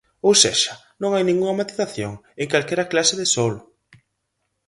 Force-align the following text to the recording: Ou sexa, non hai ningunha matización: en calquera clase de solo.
Ou 0.27 0.33
sexa, 0.43 0.73
non 1.01 1.11
hai 1.11 1.23
ningunha 1.25 1.57
matización: 1.61 2.13
en 2.41 2.47
calquera 2.51 2.89
clase 2.91 3.13
de 3.21 3.27
solo. 3.35 3.61